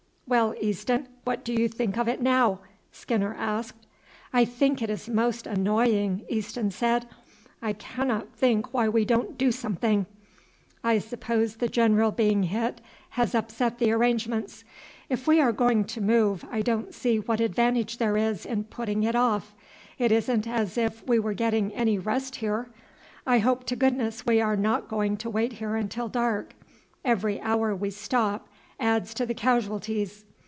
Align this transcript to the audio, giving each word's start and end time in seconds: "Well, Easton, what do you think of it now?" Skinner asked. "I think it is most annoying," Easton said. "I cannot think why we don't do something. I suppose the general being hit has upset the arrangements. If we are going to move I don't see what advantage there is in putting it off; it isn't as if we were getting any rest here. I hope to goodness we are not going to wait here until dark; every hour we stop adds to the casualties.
"Well, 0.27 0.55
Easton, 0.61 1.09
what 1.25 1.43
do 1.43 1.51
you 1.51 1.67
think 1.67 1.97
of 1.97 2.07
it 2.07 2.21
now?" 2.21 2.61
Skinner 2.93 3.33
asked. 3.37 3.85
"I 4.31 4.45
think 4.45 4.81
it 4.81 4.89
is 4.89 5.09
most 5.09 5.45
annoying," 5.45 6.23
Easton 6.29 6.71
said. 6.71 7.05
"I 7.61 7.73
cannot 7.73 8.29
think 8.33 8.73
why 8.73 8.87
we 8.87 9.03
don't 9.03 9.37
do 9.37 9.51
something. 9.51 10.05
I 10.85 10.99
suppose 10.99 11.57
the 11.57 11.67
general 11.67 12.11
being 12.11 12.43
hit 12.43 12.79
has 13.09 13.35
upset 13.35 13.77
the 13.77 13.91
arrangements. 13.91 14.63
If 15.09 15.27
we 15.27 15.41
are 15.41 15.51
going 15.51 15.83
to 15.83 15.99
move 15.99 16.45
I 16.49 16.61
don't 16.61 16.93
see 16.93 17.17
what 17.19 17.41
advantage 17.41 17.97
there 17.97 18.15
is 18.15 18.45
in 18.45 18.63
putting 18.63 19.03
it 19.03 19.15
off; 19.15 19.53
it 19.99 20.13
isn't 20.13 20.47
as 20.47 20.77
if 20.77 21.05
we 21.05 21.19
were 21.19 21.33
getting 21.33 21.73
any 21.73 21.97
rest 21.99 22.37
here. 22.37 22.69
I 23.27 23.39
hope 23.39 23.65
to 23.65 23.75
goodness 23.75 24.25
we 24.25 24.39
are 24.39 24.55
not 24.55 24.87
going 24.87 25.17
to 25.17 25.29
wait 25.29 25.51
here 25.59 25.75
until 25.75 26.07
dark; 26.07 26.55
every 27.03 27.41
hour 27.41 27.75
we 27.75 27.89
stop 27.89 28.47
adds 28.83 29.13
to 29.13 29.27
the 29.27 29.33
casualties. 29.35 30.25